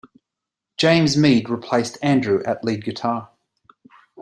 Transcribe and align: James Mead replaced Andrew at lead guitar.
James 0.77 1.15
Mead 1.15 1.47
replaced 1.47 1.99
Andrew 2.01 2.41
at 2.43 2.63
lead 2.63 2.83
guitar. 2.83 3.29